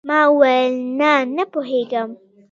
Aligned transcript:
ما 0.07 0.19
وويل 0.33 0.73
نه 0.99 1.13
نه 1.35 1.43
پوهېږم. 1.51 2.09